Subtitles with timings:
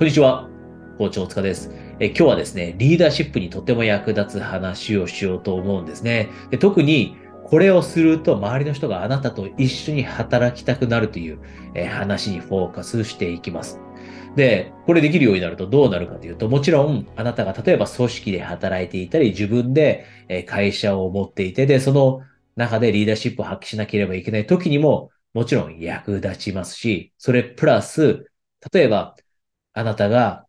[0.00, 0.48] こんにちは。
[0.96, 1.70] 校長塚です。
[1.98, 6.30] え今日はですね、リーダーシップにとても役立つ話をしようと思うんですね。
[6.48, 11.38] で特に、これをすると周りの人があなたと一緒に働きたくなるという、
[11.74, 13.78] え話にフォーカスしていきます。
[14.36, 20.06] で、これできるようになるとどうなるかというと、もちろん、あなたが例えば組織で働いていたり、自分で
[20.46, 22.22] 会社を持っていて、で、その
[22.56, 28.30] 中でリーダーシップを発揮しなければいけない時にも、もちろん役立ちますし、それプラス、
[28.72, 29.14] 例えば、
[29.80, 30.46] あなたが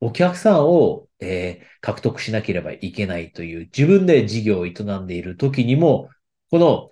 [0.00, 6.10] お客さんを、えー、獲得しなければいけないという自分で事業を営んでいる時にも、
[6.50, 6.90] この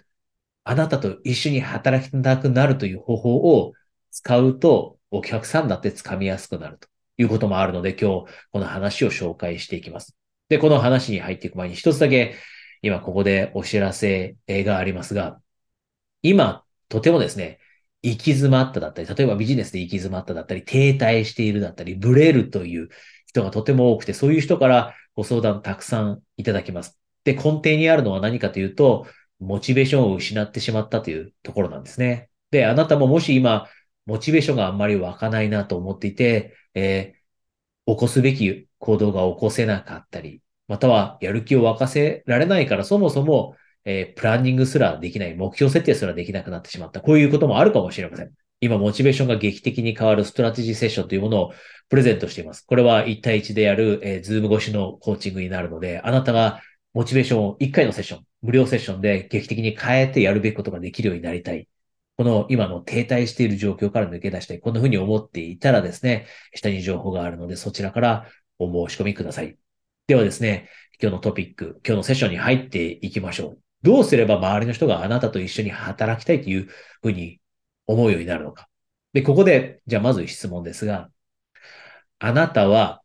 [0.64, 3.74] あなたと一緒に働きたくなるという方法を
[4.10, 10.16] 使うとお客さんだって掴みやすくなるということもあるので今日この話を紹介していきます。
[10.48, 12.36] で、この話に入っていく前に一つだけ
[12.80, 15.38] 今ここでお知らせがありますが、
[16.22, 17.58] 今とてもですね、
[18.04, 22.90] 行き詰まっただったり、例えばビジネスで行き詰まっただったり、停滞しているだったり、ブレるという
[23.26, 26.98] 人がとても多くて、そういう人からご相談たくさんいただきます。
[27.24, 29.06] で、根底にあるのは何かというと、
[29.40, 32.28] モチベーションを失ってしまったというところなんですね。
[32.50, 33.66] で、あなたももし今、
[34.04, 47.00] モチベーションがあんまり湧かないなと思っていて、えー、起こすべき行動が起こせなかったり、またはやる気を沸かせられないからそもそもえー、プランニングすらできない、目標設定すらできなくなってしまった。
[47.00, 48.32] こういうこともあるかもしれません。
[48.60, 51.52] 今、モチベーションが劇的に変わるストラテジーセッションというものを
[51.88, 52.62] プレゼントしています。
[52.66, 56.62] これは1対1でやる、えー、ズーム越しのコーチングになるので、あなたが
[56.94, 61.68] モチベーションを1回のセッション、無料セッションで劇的に変えてやるべきことができるようになりたい。
[62.16, 64.60] この今の停滞している状況から抜け出したい。
[64.60, 69.58] こんな風に思っていたらですね、下に情報があるので、そちらからお申し込みください。
[70.06, 70.70] ではですね、
[71.02, 73.63] 今日のトピック、今日のセッションに入っていきましょう。
[73.84, 76.68] どうすれば周りの人があなたと一緒に働きたいという
[77.02, 77.40] ふうに
[77.86, 78.68] 思うようになるのか。
[79.12, 81.10] で、ここで、じゃあまず質問ですが、
[82.18, 83.02] あなたは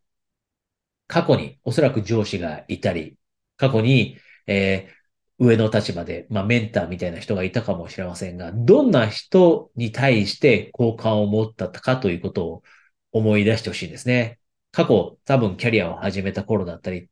[1.08, 3.18] 過去におそらく上司がいたり、
[3.58, 12.64] 過去に、えー、上の立場で、まあ、メンターみたいな人がいたかもしれませんが、どんな人に対して好感を持ったかということを
[13.12, 14.40] 思い出してほしいんですね。
[14.72, 17.10] 過去、多分キャリアを始めた頃だったり、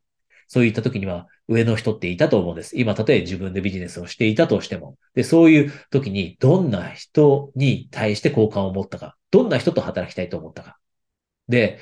[0.47, 2.77] そういった時には上の人っていたと思うんです。
[2.77, 4.97] 今、例え自分でビジネスをしていたとしても。
[5.15, 10.77] で、そういう時にどんな人に対して好感を持ったか、どんな人と働きたいと思ったか。
[11.47, 11.79] で、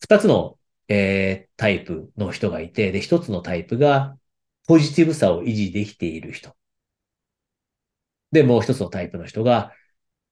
[0.00, 0.58] 二つの、
[0.88, 4.16] えー、タイプの人がいて、で、一つのタイプが
[4.66, 6.56] ポジティブさを維持できている人。
[8.32, 9.72] で、もう一つのタイプの人が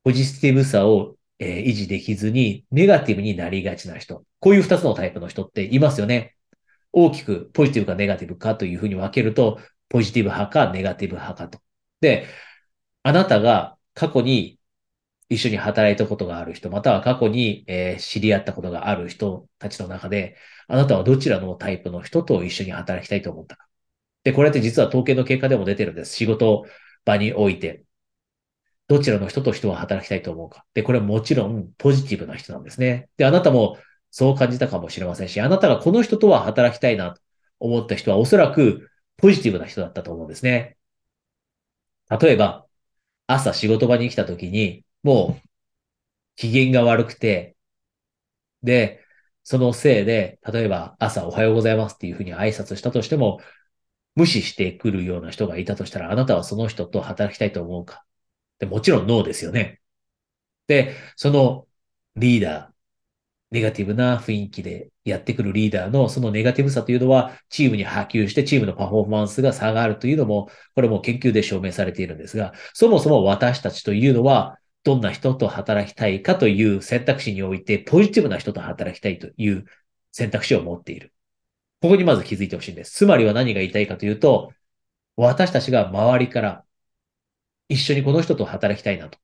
[0.04, 4.24] ポジティブさを、えー、維持できずにネガティブになりがちな人。
[4.40, 6.33] こういう二つのタイプの人っていますよね。
[6.94, 11.60] 大きくポジティブかネガティブかというふうに分けると、ポジティブ派かネガティブ派かと。
[12.00, 12.26] で、
[13.02, 14.58] あなたが過去に
[15.28, 20.36] 一緒に働いたことがある人、または過去に、えー、知り合ったことがある人たちの中で、
[20.68, 23.66] あなたはどちらのタイプの人と一緒に働きたいと思ったか。
[24.22, 26.14] で、これって実は統計の結果でも出てるんです。
[26.14, 26.64] 仕事
[27.04, 27.84] 場において、
[28.86, 30.64] どちらの人と人は働きたいと思うか。
[30.74, 33.08] で、これはもちろんポジティブな人なんですね。
[33.16, 33.78] で、あなたも
[34.16, 37.20] そう感じたかもしれませんし、あなたがこの人とは働きたいなと
[37.58, 40.76] 思った人はおそらくポジティブな人だったと思うんですね。
[42.08, 42.64] 例えば、
[43.26, 45.48] 朝仕事場に来た時に、もう
[46.36, 47.56] 機嫌が悪くて、
[48.62, 49.04] で、
[49.42, 53.40] そのせいで、例えば朝おはようございますっていうふうに挨拶したとしても、
[54.14, 58.04] 無視してくるような人がいたとしたら、あなたはその人と働きたいと思うか
[58.60, 59.80] でもちろんノーですよね。
[60.68, 61.66] で、その
[62.16, 62.73] リーダー、
[63.54, 79.64] ネガティブな雰囲気でやってくるリーダーのそのネガティブさというのはチームに波及してチームのパフォーマンスが差がるというのも、これも研究で証明されているんですが、そもそも私たちというのはどんな人と働きたいかという選択肢においてポジティブな人と働きたいという
[80.10, 81.12] 選択肢を持っている。
[81.80, 82.92] ここにまず気づいてほしいんです。
[82.92, 84.52] つまりは何が言いたいかというと、
[85.14, 86.64] 私たちが周りから
[87.68, 89.18] 一緒にこの人と働きたいなと。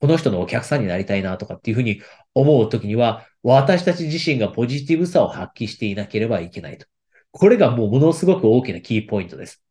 [0.00, 2.00] この人のお客さんになりたいなとかっていうふうに
[2.34, 6.86] 思うときには、私たち自身がポジティブさを発揮していなければいけないと。
[7.30, 9.62] これがもうものすごく大きなキーポイントです。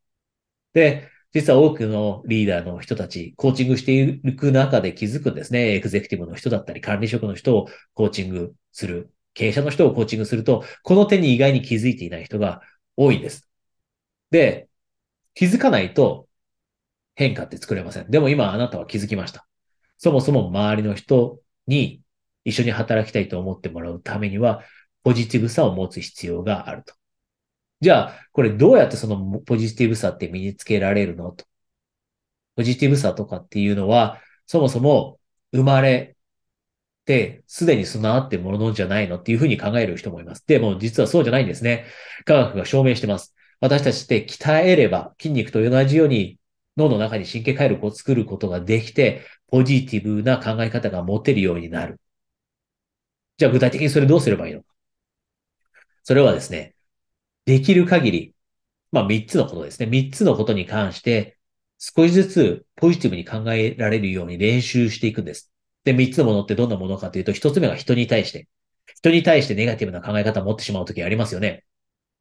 [0.74, 3.92] で、実は多くのリーダーの人たち、コーチングして
[4.24, 5.74] いく中で気づくんですね。
[5.74, 12.62] エグゼクティブの人だったり、管理職の人をコーチングする、経営者の人をコーチングすると、この点に意外に気づいていない人が
[12.96, 13.48] 多いんです。
[14.30, 14.68] で、
[15.34, 16.28] 気づかないと
[17.14, 18.10] 変化って作れません。
[18.10, 19.47] でも今あなたは気づきました。
[19.98, 22.00] そもそも周りの人に
[22.44, 24.62] 一緒に働きたいと思ってもらうためには、
[25.04, 26.94] ポジティブさを持つ必要があると。
[27.80, 31.44] じゃあ、これどうやってそのポジティブさって身につけられるのと。
[32.56, 35.20] ポジティブさとかっていうのは、そもそも
[35.52, 36.16] 生まれ
[37.04, 39.16] てすでに備わってものじゃないの？
[39.16, 40.44] っていうふうに考える人もいます。
[40.46, 41.86] でも実はそうじゃないんですね。
[42.24, 43.34] 科学が証明してます。
[43.60, 46.37] 私たちって鍛えれば筋肉と同じように
[46.78, 52.00] 脳の中に神経回路を作ることができて、ポジティブな考え方が持てるようになる。
[53.36, 54.66] じゃあ具体的にそれどうすればいいのか。
[56.04, 56.74] それはですね、
[57.44, 58.34] できる限り、
[58.92, 59.86] まあ3つのことですね。
[59.86, 61.36] 3つのことに関して
[61.78, 65.52] 少しずつポジティブに考えられるように練習していくんです。
[65.84, 68.48] で、3つのものってどんなものかというと、1つ目が人に対して。
[68.96, 71.64] 人に対してネガティブな考え方を持ってしまうときありますよね。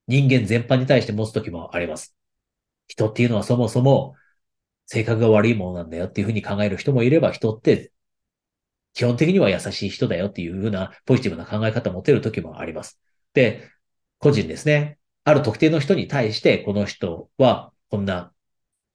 [0.07, 2.15] 人間全般に対して持つときもあります。
[2.87, 4.15] 人っていうのはそもそも
[4.87, 7.91] 性格が悪いものなんだよっていうふうに考える人もいれば、人って
[8.93, 12.99] 基本的には優しい人だよっていうふうなポジティブな考え方を持てるときもあります。
[13.35, 13.69] で、
[14.17, 14.97] 個人ですね。
[15.23, 18.31] ある特定の人に対して、この人はこんな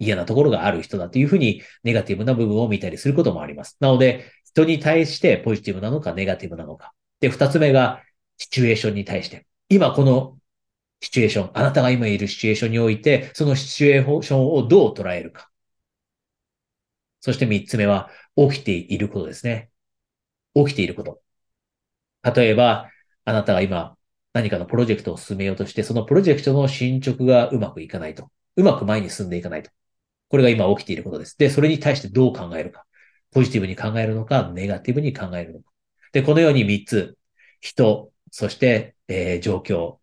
[0.00, 3.76] 嫌なところがある人だというふうにネガティブな部分を見たりすることもあります。
[3.78, 6.92] なので、人に対してポジティブなのかネガティブなのか。
[7.20, 8.02] で、二つ目が
[8.38, 9.46] シチュエーションに対して。
[9.68, 10.36] 今この
[11.00, 15.51] シチュエーション、あなたが今いるシチュエーションにおいて、そのシチュエーションをどう捉えるか。
[17.22, 19.70] そして三つ目は、起きていることですね。
[20.54, 21.22] 起きていること。
[22.34, 22.90] 例えば、
[23.24, 23.96] あなたが今
[24.32, 28.30] 何かのプロジェクトを進めようとして、そのプロジェクトの進捗がうまくいかないと。
[28.56, 29.70] うまく前に進んでいかないと。
[30.28, 31.36] これが今起きていることです。
[31.38, 32.84] で、それに対してどう考えるか。
[33.30, 35.70] ポジティブに考えるのか、ネガティブに考えるのか。
[36.12, 37.16] で、このように3つ。
[37.60, 39.98] 人、そして、えー、状況、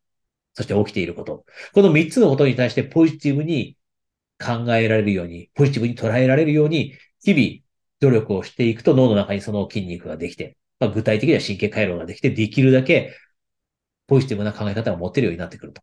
[0.53, 1.45] そして起きていること。
[1.73, 3.77] この3つのことに対してポジティブに
[4.39, 6.93] 考えられるように、ポジティブに捉えられるように、
[7.23, 13.15] 日々努力をしていくと脳の中にその筋肉ができて、まあ、具体的には神経回路ができて、できるだけ
[14.07, 15.81] ポジティブな考え方を持てるようになってくると。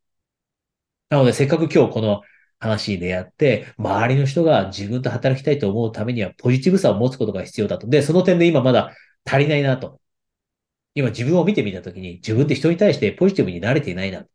[1.11, 2.23] なので、せっかく今日この
[2.59, 7.87] 話に出会って、周りの人が自分と働きたいと思うためにはポジティブさを持つことが必要だと。
[7.87, 8.93] で、その点で今まだ
[9.25, 10.01] 足りないなと。
[10.95, 14.27] 今自分を見てみたときに自分って人に対してポジティブになれていないな。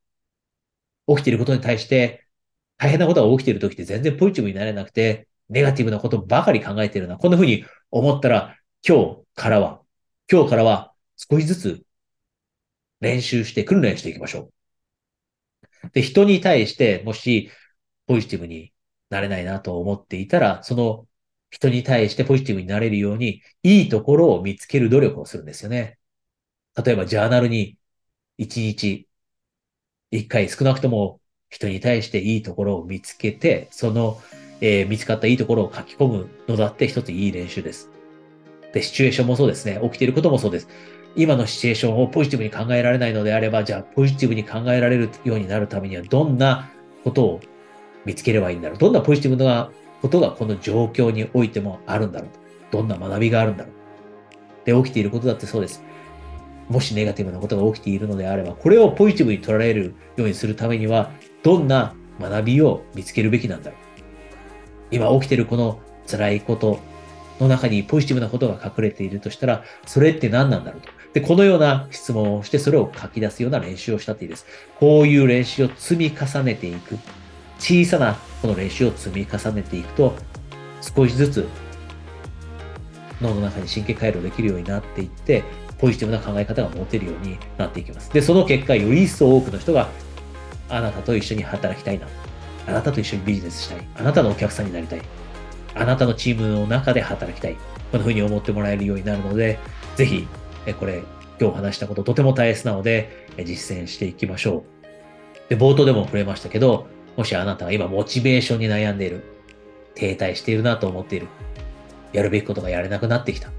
[1.08, 2.26] 起きていることに対して
[2.78, 7.18] 大変なことが起きているときって全然ポジティブになれなくて、ネガティブなことばかり考えてるな。
[7.18, 8.58] こんな風に思ったら
[8.88, 9.82] 今日からは、
[10.32, 11.84] 今日からは少しずつ
[13.02, 14.50] 練習して訓練していきましょ
[15.84, 15.90] う。
[15.94, 17.52] で、人に対してもし
[18.08, 18.74] ポジティブに
[19.10, 21.08] なれないなと思っていたら、その
[21.50, 26.00] 人に対してポジティブになれるように、いいところを見つける努力をするんですよね。
[26.84, 27.78] 例えば、ジャーナルに
[28.38, 29.08] 1日
[30.12, 31.20] 1回少なくとも
[31.50, 34.22] 人に対していいところを見つけて、その、
[34.62, 37.90] えー、見つかったいいところを書き込むのだって一ついい練習です。
[38.74, 39.80] で、シチュエーションもそうですね。
[39.84, 40.70] 起きていることもそうです。
[41.16, 46.70] 今のシチュエーションをポジティブに考えられないのであれば、じゃあポジティブに考えられるようになるためにはどんな
[47.04, 47.40] ことを
[48.06, 48.78] 見つければいいんだろう。
[48.78, 49.72] どんなポジティブな
[50.02, 52.30] ことがこの状況においてもあるんだろう。
[52.72, 54.66] どんな学びがあるんだろう。
[54.66, 55.84] で、起きていることだってそうです。
[56.70, 61.12] もしネガティブなことが起きているのであれば、これをポジティブに捉えるようにするためには、
[61.44, 63.91] どんな学びを見つけるべきなんだろう。
[64.92, 66.80] 今起きてるこの辛いこと
[67.40, 70.90] の中にポジティブなことが隠れているとしたら、それって何なんだろうと。
[71.14, 74.46] で、このような質問をして、それを書き出すような練習をしたっていいです。
[74.80, 76.98] こういう練習を積み重ねていく。
[77.58, 80.14] 小さなこの練習を積み重ねていくと、
[80.82, 81.48] 少しずつ
[83.22, 85.44] 脳の中に神経回路できるようになっていって、
[85.78, 88.12] ポジティブな考え方が持てるようになっていきます。
[88.12, 89.90] で、その結果、より一層多くの人が
[90.70, 92.08] あなたと一緒に働きたいな。
[92.68, 93.88] あなたと一緒にビジネスしたい。
[93.96, 95.02] あなたのお客さんになりたい。
[95.74, 97.56] あなたのチームの中で働きたい。
[97.56, 99.60] こんな風に思ってもらえるようになるので、
[99.96, 100.28] ぜひ、
[100.80, 101.04] これ、
[101.40, 104.64] 今日話したこととても大切なので、実践していきましょ
[105.48, 105.50] う。
[105.50, 106.88] で、冒頭でも触れましたけど、
[107.18, 109.24] もしあなたが今モチベーションに悩んでいる、
[109.96, 111.28] 停滞しているなと思っている、
[112.14, 113.50] やるべきことがやれなくなってきた、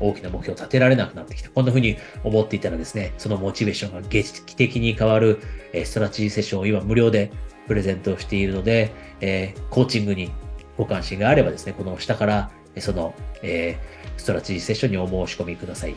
[0.00, 5.40] 大きな目標を立てられなくなってきた、こんな風に思っていたらですね、そのモチベーションが劇的に変わる
[5.84, 7.30] ストラテジーセッションを今無料で
[7.66, 10.30] プレゼントをしているので、えー、コーチングに
[10.76, 15.94] ご関心があればですね、この下からその、えー、ストラテジーセッションにお申し込みください。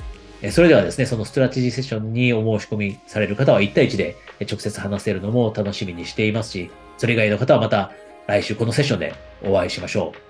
[0.52, 7.92] それではですね、そのストラテジーセッションにお申し込みされる方は1対1で直接話せるのも楽しみにしていますし、それ以外の方はまた
[8.28, 10.27] 来週このセッションでお会いしましょう。